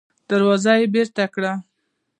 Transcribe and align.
دروازه 0.29 0.71
يې 0.79 0.85
بېرته 0.93 1.23
کړه. 1.33 1.53